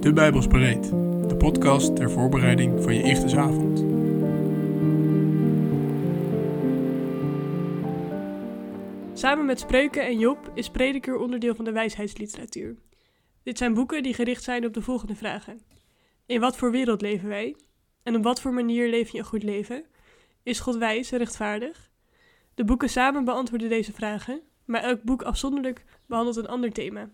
De 0.00 0.12
Bijbels 0.12 0.46
Bereid, 0.46 0.90
de 1.28 1.34
podcast 1.38 1.96
ter 1.96 2.10
voorbereiding 2.10 2.82
van 2.82 2.94
je 2.94 3.02
Ichtesavond. 3.02 3.78
Samen 9.18 9.46
met 9.46 9.60
Spreuken 9.60 10.06
en 10.06 10.18
Job 10.18 10.50
is 10.54 10.70
Prediker 10.70 11.16
onderdeel 11.16 11.54
van 11.54 11.64
de 11.64 11.72
wijsheidsliteratuur. 11.72 12.76
Dit 13.42 13.58
zijn 13.58 13.74
boeken 13.74 14.02
die 14.02 14.14
gericht 14.14 14.42
zijn 14.42 14.66
op 14.66 14.74
de 14.74 14.82
volgende 14.82 15.14
vragen. 15.14 15.60
In 16.26 16.40
wat 16.40 16.56
voor 16.56 16.70
wereld 16.70 17.00
leven 17.00 17.28
wij? 17.28 17.56
En 18.02 18.16
op 18.16 18.22
wat 18.22 18.40
voor 18.40 18.52
manier 18.52 18.88
leef 18.88 19.10
je 19.10 19.18
een 19.18 19.24
goed 19.24 19.42
leven? 19.42 19.84
Is 20.42 20.60
God 20.60 20.76
wijs 20.76 21.12
en 21.12 21.18
rechtvaardig? 21.18 21.90
De 22.54 22.64
boeken 22.64 22.88
samen 22.90 23.24
beantwoorden 23.24 23.68
deze 23.68 23.92
vragen, 23.92 24.40
maar 24.64 24.82
elk 24.82 25.02
boek 25.02 25.22
afzonderlijk 25.22 25.84
behandelt 26.06 26.36
een 26.36 26.48
ander 26.48 26.72
thema. 26.72 27.10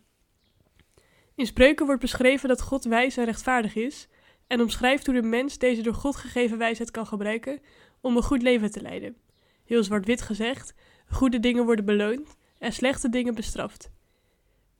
In 1.35 1.47
Spreuken 1.47 1.87
wordt 1.87 2.01
beschreven 2.01 2.49
dat 2.49 2.63
God 2.63 2.85
wijs 2.85 3.17
en 3.17 3.25
rechtvaardig 3.25 3.75
is 3.75 4.09
en 4.47 4.61
omschrijft 4.61 5.07
hoe 5.07 5.15
de 5.15 5.23
mens 5.23 5.59
deze 5.59 5.83
door 5.83 5.95
God 5.95 6.17
gegeven 6.17 6.59
wijsheid 6.59 6.91
kan 6.91 7.07
gebruiken 7.07 7.61
om 8.01 8.17
een 8.17 8.23
goed 8.23 8.43
leven 8.43 8.71
te 8.71 8.81
leiden. 8.81 9.17
Heel 9.65 9.85
zwart-wit 9.85 10.23
gezegd, 10.23 10.75
goede 11.09 11.41
dingen 11.41 11.65
worden 11.65 11.85
beloond 11.85 12.37
en 12.59 12.73
slechte 12.73 13.09
dingen 13.09 13.35
bestraft. 13.35 13.91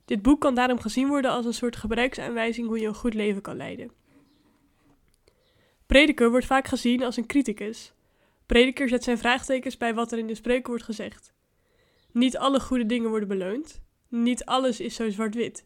Dit 0.05 0.21
boek 0.21 0.41
kan 0.41 0.55
daarom 0.55 0.79
gezien 0.79 1.07
worden 1.07 1.31
als 1.31 1.45
een 1.45 1.53
soort 1.53 1.75
gebruiksaanwijzing 1.75 2.67
hoe 2.67 2.79
je 2.79 2.87
een 2.87 2.95
goed 2.95 3.13
leven 3.13 3.41
kan 3.41 3.57
leiden. 3.57 3.91
Prediker 5.85 6.29
wordt 6.29 6.45
vaak 6.45 6.67
gezien 6.67 7.03
als 7.03 7.17
een 7.17 7.25
criticus. 7.25 7.93
Prediker 8.45 8.89
zet 8.89 9.03
zijn 9.03 9.17
vraagtekens 9.17 9.77
bij 9.77 9.93
wat 9.93 10.11
er 10.11 10.17
in 10.17 10.27
de 10.27 10.35
spreuken 10.35 10.69
wordt 10.69 10.83
gezegd. 10.83 11.33
Niet 12.11 12.37
alle 12.37 12.59
goede 12.59 12.85
dingen 12.85 13.09
worden 13.09 13.27
beloond. 13.27 13.81
Niet 14.09 14.45
alles 14.45 14.79
is 14.79 14.95
zo 14.95 15.09
zwart-wit. 15.09 15.65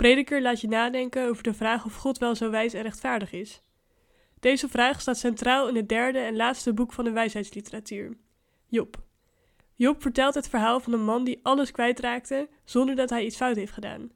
Prediker 0.00 0.42
laat 0.42 0.60
je 0.60 0.68
nadenken 0.68 1.28
over 1.28 1.42
de 1.42 1.54
vraag 1.54 1.84
of 1.84 1.94
God 1.94 2.18
wel 2.18 2.34
zo 2.34 2.50
wijs 2.50 2.72
en 2.72 2.82
rechtvaardig 2.82 3.32
is. 3.32 3.62
Deze 4.38 4.68
vraag 4.68 5.00
staat 5.00 5.18
centraal 5.18 5.68
in 5.68 5.76
het 5.76 5.88
derde 5.88 6.18
en 6.18 6.36
laatste 6.36 6.72
boek 6.72 6.92
van 6.92 7.04
de 7.04 7.10
wijsheidsliteratuur, 7.10 8.16
Job. 8.66 9.02
Job 9.74 10.02
vertelt 10.02 10.34
het 10.34 10.48
verhaal 10.48 10.80
van 10.80 10.92
een 10.92 11.04
man 11.04 11.24
die 11.24 11.40
alles 11.42 11.70
kwijtraakte 11.70 12.48
zonder 12.64 12.96
dat 12.96 13.10
hij 13.10 13.24
iets 13.24 13.36
fout 13.36 13.56
heeft 13.56 13.72
gedaan. 13.72 14.10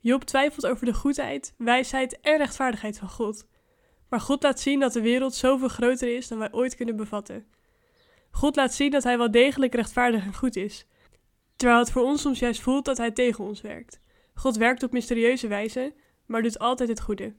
Job 0.00 0.24
twijfelt 0.24 0.66
over 0.66 0.86
de 0.86 0.94
goedheid, 0.94 1.54
wijsheid 1.58 2.20
en 2.20 2.36
rechtvaardigheid 2.36 2.98
van 2.98 3.08
God. 3.08 3.46
Maar 4.08 4.20
God 4.20 4.42
laat 4.42 4.60
zien 4.60 4.80
dat 4.80 4.92
de 4.92 5.00
wereld 5.00 5.34
zoveel 5.34 5.68
groter 5.68 6.16
is 6.16 6.28
dan 6.28 6.38
wij 6.38 6.52
ooit 6.52 6.76
kunnen 6.76 6.96
bevatten. 6.96 7.46
God 8.30 8.56
laat 8.56 8.74
zien 8.74 8.90
dat 8.90 9.02
hij 9.02 9.18
wel 9.18 9.30
degelijk 9.30 9.74
rechtvaardig 9.74 10.24
en 10.24 10.34
goed 10.34 10.56
is, 10.56 10.86
terwijl 11.56 11.78
het 11.80 11.90
voor 11.90 12.02
ons 12.02 12.20
soms 12.20 12.38
juist 12.38 12.60
voelt 12.60 12.84
dat 12.84 12.96
hij 12.96 13.10
tegen 13.10 13.44
ons 13.44 13.60
werkt. 13.60 14.04
God 14.36 14.56
werkt 14.56 14.82
op 14.82 14.92
mysterieuze 14.92 15.48
wijze, 15.48 15.94
maar 16.26 16.42
doet 16.42 16.58
altijd 16.58 16.88
het 16.88 17.00
goede. 17.00 17.34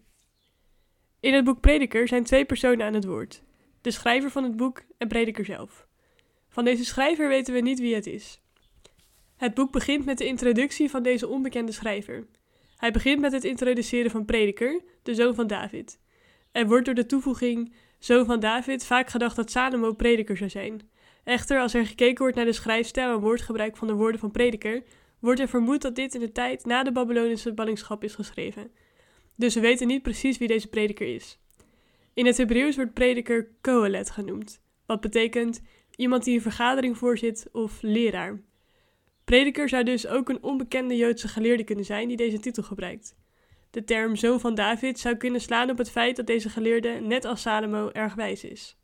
In 1.19 1.33
het 1.33 1.45
boek 1.45 1.59
Prediker 1.59 2.07
zijn 2.07 2.23
twee 2.23 2.45
personen 2.45 2.85
aan 2.85 2.93
het 2.93 3.05
woord: 3.05 3.43
de 3.81 3.91
schrijver 3.91 4.29
van 4.29 4.43
het 4.43 4.55
boek 4.55 4.83
en 4.97 5.07
Prediker 5.07 5.45
zelf. 5.45 5.87
Van 6.49 6.65
deze 6.65 6.85
schrijver 6.85 7.27
weten 7.27 7.53
we 7.53 7.59
niet 7.59 7.79
wie 7.79 7.95
het 7.95 8.07
is. 8.07 8.41
Het 9.35 9.53
boek 9.53 9.71
begint 9.71 10.05
met 10.05 10.17
de 10.17 10.25
introductie 10.25 10.89
van 10.89 11.03
deze 11.03 11.27
onbekende 11.27 11.71
schrijver. 11.71 12.27
Hij 12.75 12.91
begint 12.91 13.21
met 13.21 13.31
het 13.31 13.43
introduceren 13.43 14.11
van 14.11 14.25
Prediker, 14.25 14.83
de 15.03 15.15
zoon 15.15 15.35
van 15.35 15.47
David. 15.47 15.99
Er 16.51 16.67
wordt 16.67 16.85
door 16.85 16.95
de 16.95 17.05
toevoeging 17.05 17.73
zoon 17.99 18.25
van 18.25 18.39
David 18.39 18.85
vaak 18.85 19.09
gedacht 19.09 19.35
dat 19.35 19.51
Salomo 19.51 19.93
prediker 19.93 20.37
zou 20.37 20.49
zijn. 20.49 20.89
Echter, 21.23 21.59
als 21.59 21.73
er 21.73 21.85
gekeken 21.85 22.17
wordt 22.17 22.35
naar 22.35 22.45
de 22.45 22.53
schrijfstijl 22.53 23.13
en 23.13 23.19
woordgebruik 23.19 23.77
van 23.77 23.87
de 23.87 23.93
woorden 23.93 24.19
van 24.19 24.31
prediker, 24.31 24.83
wordt 25.19 25.39
er 25.39 25.47
vermoed 25.47 25.81
dat 25.81 25.95
dit 25.95 26.13
in 26.13 26.19
de 26.19 26.31
tijd 26.31 26.65
na 26.65 26.83
de 26.83 26.91
Babylonische 26.91 27.53
ballingschap 27.53 28.03
is 28.03 28.15
geschreven. 28.15 28.71
Dus 29.35 29.53
we 29.53 29.59
weten 29.59 29.87
niet 29.87 30.01
precies 30.01 30.37
wie 30.37 30.47
deze 30.47 30.67
prediker 30.67 31.15
is. 31.15 31.39
In 32.13 32.25
het 32.25 32.37
Hebreeuws 32.37 32.75
wordt 32.75 32.93
prediker 32.93 33.49
Kohelet 33.61 34.09
genoemd, 34.09 34.61
wat 34.85 35.01
betekent 35.01 35.61
iemand 35.95 36.23
die 36.23 36.36
een 36.36 36.42
vergadering 36.42 36.97
voorzit 36.97 37.47
of 37.52 37.81
leraar. 37.81 38.42
Prediker 39.23 39.69
zou 39.69 39.83
dus 39.83 40.08
ook 40.08 40.30
een 40.30 40.43
onbekende 40.43 40.95
Joodse 40.95 41.27
geleerde 41.27 41.63
kunnen 41.63 41.86
zijn 41.86 42.08
die 42.08 42.17
deze 42.17 42.39
titel 42.39 42.63
gebruikt. 42.63 43.15
De 43.71 43.83
term 43.83 44.15
zoon 44.15 44.39
van 44.39 44.55
David 44.55 44.99
zou 44.99 45.15
kunnen 45.15 45.42
slaan 45.42 45.69
op 45.69 45.77
het 45.77 45.92
feit 45.92 46.15
dat 46.15 46.27
deze 46.27 46.49
geleerde, 46.49 46.89
net 46.89 47.25
als 47.25 47.42
Salomo, 47.42 47.89
erg 47.92 48.15
wijs 48.15 48.43
is. 48.43 48.77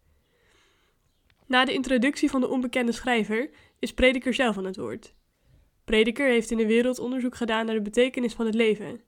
Na 1.47 1.65
de 1.65 1.73
introductie 1.73 2.29
van 2.29 2.41
de 2.41 2.47
onbekende 2.47 2.91
schrijver 2.91 3.49
is 3.79 3.93
prediker 3.93 4.33
zelf 4.33 4.57
aan 4.57 4.65
het 4.65 4.77
woord. 4.77 5.13
Prediker 5.83 6.27
heeft 6.27 6.51
in 6.51 6.57
de 6.57 6.67
wereld 6.67 6.99
onderzoek 6.99 7.35
gedaan 7.35 7.65
naar 7.65 7.75
de 7.75 7.81
betekenis 7.81 8.33
van 8.33 8.45
het 8.45 8.55
leven. 8.55 9.01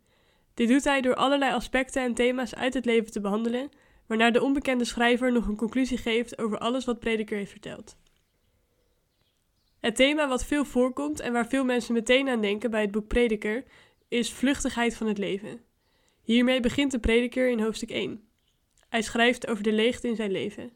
Dit 0.53 0.68
doet 0.68 0.84
hij 0.84 1.02
door 1.02 1.16
allerlei 1.16 1.53
aspecten 1.53 2.03
en 2.03 2.13
thema's 2.13 2.56
uit 2.56 2.74
het 2.74 2.86
leven 2.86 3.12
te 3.12 3.22
behandelen, 3.22 3.69
waarna 4.06 4.31
de 4.31 4.41
onbekende 4.41 4.86
schrijver 4.86 5.31
nog 5.31 5.47
een 5.47 5.56
conclusie 5.56 5.97
geeft 5.97 6.38
over 6.38 6.58
alles 6.58 6.86
wat 6.86 7.00
Prediker 7.00 7.38
heeft 7.38 7.52
verteld. 7.52 7.96
Het 9.80 9.96
thema 9.96 10.28
wat 10.28 10.46
veel 10.46 10.66
voorkomt 10.66 11.19
en 11.19 11.34
waar 11.34 11.47
veel 11.47 11.66
mensen 11.66 11.94
meteen 11.94 12.30
aan 12.30 12.41
denken 12.41 12.72
bij 12.72 12.81
het 12.81 12.92
boek 12.92 13.07
Prediker 13.07 13.63
is 14.07 14.34
vluchtigheid 14.34 14.96
van 14.96 15.07
het 15.07 15.18
leven. 15.18 15.62
Hiermee 16.22 16.59
begint 16.59 16.92
de 16.92 17.00
prediker 17.00 17.50
in 17.50 17.59
hoofdstuk 17.59 17.90
1. 17.90 18.28
Hij 18.90 19.02
schrijft 19.02 19.47
over 19.47 19.63
de 19.63 19.72
leegte 19.72 20.07
in 20.07 20.16
zijn 20.16 20.31
leven. 20.31 20.72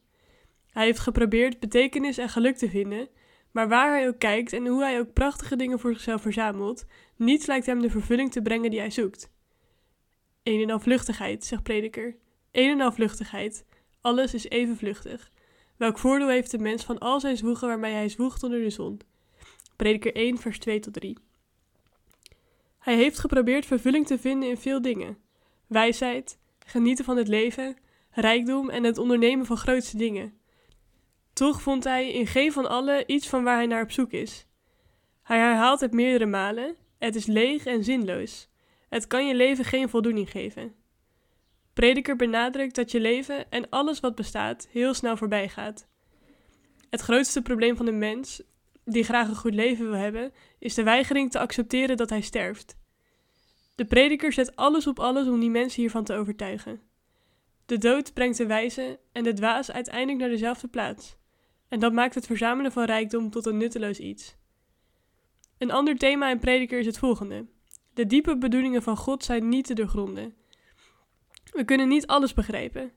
Hij 0.70 0.86
heeft 0.86 1.00
geprobeerd 1.00 1.60
betekenis 1.60 2.18
en 2.18 2.30
geluk 2.30 2.56
te 2.56 2.70
vinden, 2.70 3.10
maar 3.52 3.68
waar 3.68 3.92
hij 3.92 4.08
ook 4.08 4.20
kijkt 4.20 4.54
en 4.54 4.68
hoe 4.68 4.84
hij 4.84 5.00
ook 5.00 5.14
prachtige 5.14 5.56
dingen 5.56 5.80
voor 5.80 5.94
zichzelf 5.94 6.22
verzamelt, 6.22 6.86
niets 7.16 7.46
lijkt 7.46 7.66
hem 7.66 7.82
de 7.82 7.90
vervulling 7.90 8.32
te 8.32 8.42
brengen 8.42 8.70
die 8.70 8.80
hij 8.80 8.92
zoekt. 8.92 9.32
Een 10.44 10.62
en 10.62 10.70
al 10.70 10.80
vluchtigheid, 10.80 11.46
zegt 11.46 11.64
prediker. 11.64 12.16
Een 12.52 12.70
en 12.70 12.82
al 12.82 12.92
vluchtigheid. 12.92 13.66
Alles 14.02 14.34
is 14.34 14.50
even 14.50 14.78
vluchtig. 14.78 15.32
Welk 15.78 15.98
voordeel 15.98 16.30
heeft 16.30 16.52
de 16.52 16.58
mens 16.58 16.84
van 16.84 16.98
al 16.98 17.20
zijn 17.20 17.38
zwoegen 17.38 17.68
waarmee 17.68 17.94
hij 17.94 18.10
zwoegt 18.10 18.44
onder 18.44 18.62
de 18.62 18.70
zon? 18.70 19.00
Prediker 19.76 20.16
1, 20.16 20.38
vers 20.38 20.60
2 20.60 20.80
tot 20.80 20.94
3. 20.94 21.18
Hij 22.80 22.96
heeft 22.96 23.20
geprobeerd 23.20 23.66
vervulling 23.66 24.08
te 24.08 24.20
vinden 24.20 24.50
in 24.50 24.58
veel 24.58 24.82
dingen: 24.82 25.18
wijsheid, 25.68 26.40
genieten 26.66 27.06
van 27.06 27.18
het 27.18 27.28
leven, 27.28 27.78
rijkdom 28.12 28.70
en 28.70 28.84
het 28.84 28.98
ondernemen 28.98 29.46
van 29.46 29.58
grootste 29.58 29.98
dingen. 29.98 30.39
Toch 31.40 31.62
vond 31.62 31.84
hij 31.84 32.12
in 32.12 32.28
geen 32.28 32.52
van 32.52 32.70
alle 32.70 33.04
iets 33.06 33.28
van 33.28 33.44
waar 33.44 33.56
hij 33.56 33.66
naar 33.66 33.84
op 33.84 33.92
zoek 33.92 34.12
is. 34.12 34.48
Hij 35.24 35.38
herhaalt 35.38 35.80
het 35.80 35.92
meerdere 35.92 36.26
malen: 36.26 36.76
het 36.98 37.16
is 37.16 37.26
leeg 37.26 37.66
en 37.66 37.84
zinloos. 37.84 38.50
Het 38.90 39.08
kan 39.08 39.28
je 39.28 39.36
leven 39.36 39.66
geen 39.66 39.90
voldoening 39.90 40.32
geven. 40.32 40.76
Prediker 41.74 42.16
benadrukt 42.16 42.76
dat 42.76 42.92
je 42.92 43.00
leven 43.00 43.52
en 43.52 43.70
alles 43.70 44.00
wat 44.00 44.16
bestaat 44.16 44.68
heel 44.72 44.94
snel 44.94 45.18
voorbij 45.18 45.50
gaat. 45.50 45.88
Het 46.90 47.02
grootste 47.02 47.42
probleem 47.42 47.76
van 47.76 47.86
de 47.86 47.92
mens, 47.92 48.42
die 48.86 49.04
graag 49.04 49.28
een 49.28 49.36
goed 49.36 49.54
leven 49.54 49.86
wil 49.86 50.00
hebben, 50.00 50.34
is 50.58 50.74
de 50.74 50.84
weigering 50.84 51.32
te 51.32 51.40
accepteren 51.40 51.98
dat 51.98 52.10
hij 52.10 52.22
sterft. 52.22 52.78
De 53.76 53.86
prediker 53.86 54.34
zet 54.34 54.56
alles 54.56 54.88
op 54.88 55.00
alles 55.00 55.28
om 55.28 55.40
die 55.40 55.50
mensen 55.50 55.82
hiervan 55.82 56.04
te 56.04 56.14
overtuigen. 56.14 56.82
De 57.66 57.78
dood 57.78 58.14
brengt 58.14 58.38
de 58.38 58.46
wijze 58.46 59.00
en 59.12 59.24
de 59.24 59.34
dwaas 59.34 59.72
uiteindelijk 59.72 60.20
naar 60.20 60.30
dezelfde 60.30 60.68
plaats. 60.68 61.18
En 61.70 61.80
dat 61.80 61.94
maakt 61.94 62.16
het 62.16 62.26
verzamelen 62.26 62.72
van 62.72 62.84
rijkdom 62.84 63.30
tot 63.30 63.46
een 63.46 63.58
nutteloos 63.58 64.00
iets. 64.00 64.36
Een 65.58 65.72
ander 65.72 65.98
thema 65.98 66.30
in 66.30 66.40
prediker 66.40 66.80
is 66.80 66.86
het 66.86 66.98
volgende. 66.98 67.46
De 67.94 68.06
diepe 68.06 68.38
bedoelingen 68.38 68.84
van 68.84 68.98
God 68.98 69.24
zijn 69.24 69.50
niet 69.50 69.66
te 69.66 69.74
doorgronden. 69.74 70.34
We 71.52 71.64
kunnen 71.64 71.88
niet 71.88 72.08
alles 72.08 72.34
begrijpen. 72.34 72.92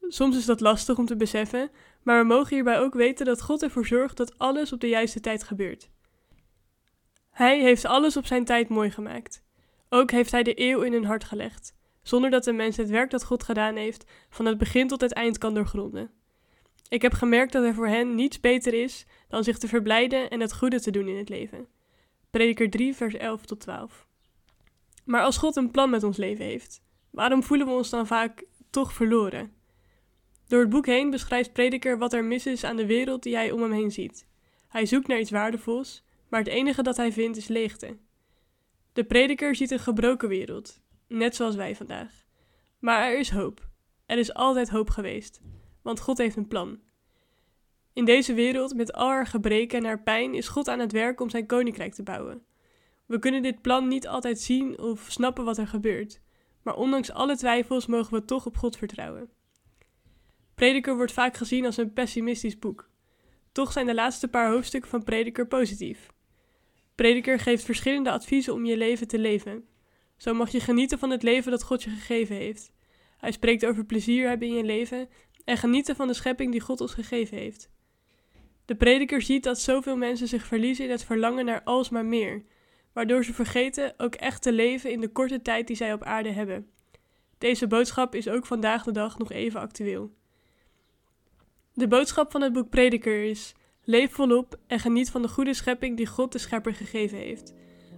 Soms 0.00 0.36
is 0.36 0.44
dat 0.44 0.60
lastig 0.60 0.98
om 0.98 1.06
te 1.06 1.16
beseffen, 1.16 1.70
maar 2.02 2.20
we 2.20 2.26
mogen 2.26 2.54
hierbij 2.54 2.80
ook 2.80 2.94
weten 2.94 3.26
dat 3.26 3.42
God 3.42 3.62
ervoor 3.62 3.86
zorgt 3.86 4.16
dat 4.16 4.38
alles 4.38 4.72
op 4.72 4.80
de 4.80 4.88
juiste 4.88 5.20
tijd 5.20 5.44
gebeurt. 5.44 5.90
Hij 7.30 7.60
heeft 7.60 7.84
alles 7.84 8.16
op 8.16 8.26
zijn 8.26 8.44
tijd 8.44 8.68
mooi 8.68 8.90
gemaakt. 8.90 9.44
Ook 9.88 10.10
heeft 10.10 10.30
hij 10.30 10.42
de 10.42 10.60
eeuw 10.60 10.80
in 10.80 10.92
hun 10.92 11.04
hart 11.04 11.24
gelegd, 11.24 11.74
zonder 12.02 12.30
dat 12.30 12.44
de 12.44 12.52
mens 12.52 12.76
het 12.76 12.88
werk 12.88 13.10
dat 13.10 13.24
God 13.24 13.42
gedaan 13.42 13.76
heeft 13.76 14.10
van 14.28 14.46
het 14.46 14.58
begin 14.58 14.88
tot 14.88 15.00
het 15.00 15.12
eind 15.12 15.38
kan 15.38 15.54
doorgronden. 15.54 16.10
Ik 16.88 17.02
heb 17.02 17.12
gemerkt 17.12 17.52
dat 17.52 17.64
er 17.64 17.74
voor 17.74 17.88
hen 17.88 18.14
niets 18.14 18.40
beter 18.40 18.74
is 18.74 19.06
dan 19.28 19.44
zich 19.44 19.58
te 19.58 19.68
verblijden 19.68 20.30
en 20.30 20.40
het 20.40 20.54
goede 20.54 20.80
te 20.80 20.90
doen 20.90 21.08
in 21.08 21.16
het 21.16 21.28
leven. 21.28 21.66
Prediker 22.30 22.70
3, 22.70 22.94
vers 22.94 23.14
11 23.14 23.46
tot 23.46 23.60
12. 23.60 24.06
Maar 25.04 25.22
als 25.22 25.36
God 25.36 25.56
een 25.56 25.70
plan 25.70 25.90
met 25.90 26.02
ons 26.02 26.16
leven 26.16 26.44
heeft, 26.44 26.82
waarom 27.10 27.42
voelen 27.42 27.66
we 27.66 27.72
ons 27.72 27.90
dan 27.90 28.06
vaak 28.06 28.44
toch 28.70 28.92
verloren? 28.92 29.52
Door 30.46 30.60
het 30.60 30.70
boek 30.70 30.86
heen 30.86 31.10
beschrijft 31.10 31.52
Prediker 31.52 31.98
wat 31.98 32.12
er 32.12 32.24
mis 32.24 32.46
is 32.46 32.64
aan 32.64 32.76
de 32.76 32.86
wereld 32.86 33.22
die 33.22 33.34
hij 33.34 33.50
om 33.50 33.62
hem 33.62 33.72
heen 33.72 33.92
ziet. 33.92 34.26
Hij 34.68 34.86
zoekt 34.86 35.06
naar 35.06 35.18
iets 35.18 35.30
waardevols, 35.30 36.04
maar 36.28 36.40
het 36.40 36.48
enige 36.48 36.82
dat 36.82 36.96
hij 36.96 37.12
vindt 37.12 37.36
is 37.36 37.48
leegte. 37.48 37.96
De 38.92 39.04
prediker 39.04 39.54
ziet 39.54 39.70
een 39.70 39.78
gebroken 39.78 40.28
wereld, 40.28 40.80
net 41.06 41.36
zoals 41.36 41.54
wij 41.54 41.76
vandaag. 41.76 42.24
Maar 42.78 43.02
er 43.02 43.18
is 43.18 43.30
hoop. 43.30 43.68
Er 44.06 44.18
is 44.18 44.34
altijd 44.34 44.68
hoop 44.68 44.90
geweest, 44.90 45.40
want 45.82 46.00
God 46.00 46.18
heeft 46.18 46.36
een 46.36 46.48
plan. 46.48 46.80
In 47.92 48.04
deze 48.04 48.34
wereld, 48.34 48.74
met 48.74 48.92
al 48.92 49.08
haar 49.08 49.26
gebreken 49.26 49.78
en 49.78 49.84
haar 49.84 50.02
pijn, 50.02 50.34
is 50.34 50.48
God 50.48 50.68
aan 50.68 50.78
het 50.78 50.92
werk 50.92 51.20
om 51.20 51.30
zijn 51.30 51.46
koninkrijk 51.46 51.94
te 51.94 52.02
bouwen. 52.02 52.42
We 53.06 53.18
kunnen 53.18 53.42
dit 53.42 53.62
plan 53.62 53.88
niet 53.88 54.08
altijd 54.08 54.40
zien 54.40 54.78
of 54.78 55.06
snappen 55.08 55.44
wat 55.44 55.58
er 55.58 55.66
gebeurt, 55.66 56.20
maar 56.62 56.76
ondanks 56.76 57.12
alle 57.12 57.36
twijfels 57.36 57.86
mogen 57.86 58.14
we 58.14 58.24
toch 58.24 58.46
op 58.46 58.56
God 58.56 58.76
vertrouwen. 58.76 59.30
Prediker 60.54 60.96
wordt 60.96 61.12
vaak 61.12 61.36
gezien 61.36 61.64
als 61.64 61.76
een 61.76 61.92
pessimistisch 61.92 62.58
boek. 62.58 62.90
Toch 63.52 63.72
zijn 63.72 63.86
de 63.86 63.94
laatste 63.94 64.28
paar 64.28 64.50
hoofdstukken 64.50 64.90
van 64.90 65.04
Prediker 65.04 65.46
positief. 65.46 66.10
Prediker 66.94 67.38
geeft 67.38 67.64
verschillende 67.64 68.10
adviezen 68.10 68.54
om 68.54 68.64
je 68.64 68.76
leven 68.76 69.08
te 69.08 69.18
leven. 69.18 69.64
Zo 70.16 70.34
mag 70.34 70.50
je 70.50 70.60
genieten 70.60 70.98
van 70.98 71.10
het 71.10 71.22
leven 71.22 71.50
dat 71.50 71.62
God 71.62 71.82
je 71.82 71.90
gegeven 71.90 72.36
heeft. 72.36 72.72
Hij 73.18 73.32
spreekt 73.32 73.66
over 73.66 73.84
plezier 73.84 74.28
hebben 74.28 74.48
in 74.48 74.54
je 74.54 74.64
leven 74.64 75.08
en 75.48 75.56
genieten 75.56 75.96
van 75.96 76.06
de 76.06 76.14
schepping 76.14 76.52
die 76.52 76.60
God 76.60 76.80
ons 76.80 76.94
gegeven 76.94 77.36
heeft. 77.36 77.70
De 78.64 78.74
prediker 78.74 79.22
ziet 79.22 79.42
dat 79.42 79.60
zoveel 79.60 79.96
mensen 79.96 80.28
zich 80.28 80.46
verliezen 80.46 80.84
in 80.84 80.90
het 80.90 81.04
verlangen 81.04 81.44
naar 81.44 81.62
alsmaar 81.64 82.04
meer, 82.04 82.42
waardoor 82.92 83.24
ze 83.24 83.34
vergeten 83.34 83.94
ook 83.96 84.14
echt 84.14 84.42
te 84.42 84.52
leven 84.52 84.90
in 84.90 85.00
de 85.00 85.08
korte 85.08 85.42
tijd 85.42 85.66
die 85.66 85.76
zij 85.76 85.92
op 85.92 86.02
aarde 86.02 86.30
hebben. 86.30 86.66
Deze 87.38 87.66
boodschap 87.66 88.14
is 88.14 88.28
ook 88.28 88.46
vandaag 88.46 88.84
de 88.84 88.92
dag 88.92 89.18
nog 89.18 89.32
even 89.32 89.60
actueel. 89.60 90.10
De 91.72 91.88
boodschap 91.88 92.30
van 92.30 92.42
het 92.42 92.52
boek 92.52 92.70
Prediker 92.70 93.24
is: 93.24 93.54
leef 93.84 94.12
volop 94.12 94.58
en 94.66 94.78
geniet 94.78 95.10
van 95.10 95.22
de 95.22 95.28
goede 95.28 95.54
schepping 95.54 95.96
die 95.96 96.06
God 96.06 96.32
de 96.32 96.38
Schepper 96.38 96.74
gegeven 96.74 97.18
heeft. 97.18 97.54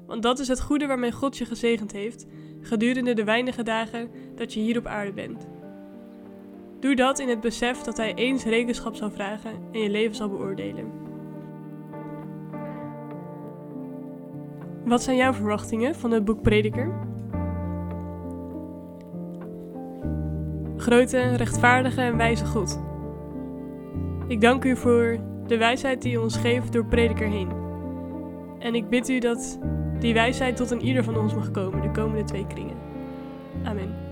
Want 0.07 0.23
dat 0.23 0.39
is 0.39 0.49
het 0.49 0.61
goede 0.61 0.87
waarmee 0.87 1.13
God 1.13 1.39
je 1.39 1.45
gezegend 1.45 1.93
heeft 1.93 2.27
gedurende 2.61 3.15
de 3.15 3.25
weinige 3.25 3.63
dagen 3.63 4.11
dat 4.35 4.53
je 4.55 4.61
hier 4.61 4.79
op 4.79 4.87
aarde 4.87 5.13
bent. 5.13 5.50
Doe 6.81 6.95
dat 6.95 7.19
in 7.19 7.29
het 7.29 7.41
besef 7.41 7.81
dat 7.83 7.97
Hij 7.97 8.15
eens 8.15 8.45
rekenschap 8.45 8.95
zal 8.95 9.11
vragen 9.11 9.51
en 9.73 9.81
je 9.81 9.91
leven 9.91 10.17
zal 10.17 10.29
beoordelen. 10.29 10.93
Wat 14.85 15.03
zijn 15.03 15.17
jouw 15.17 15.33
verwachtingen 15.33 15.95
van 15.95 16.11
het 16.11 16.25
boek 16.25 16.43
Prediker? 16.43 16.93
Grote, 20.77 21.19
rechtvaardige 21.19 22.01
en 22.01 22.17
wijze 22.17 22.47
God. 22.47 22.81
Ik 24.29 24.41
dank 24.41 24.65
u 24.65 24.77
voor 24.77 25.19
de 25.47 25.57
wijsheid 25.57 26.03
die 26.03 26.13
u 26.13 26.17
ons 26.17 26.37
geeft 26.37 26.73
door 26.73 26.85
Prediker 26.85 27.29
heen. 27.29 27.49
En 28.59 28.75
ik 28.75 28.89
bid 28.89 29.09
u 29.09 29.19
dat 29.19 29.59
die 29.99 30.15
wijsheid 30.15 30.57
tot 30.57 30.71
een 30.71 30.85
ieder 30.85 31.05
van 31.05 31.19
ons 31.19 31.35
mag 31.35 31.51
komen 31.51 31.83
de 31.83 31.91
komende 31.91 32.25
twee 32.25 32.47
kringen. 32.47 32.77
Amen. 33.65 34.10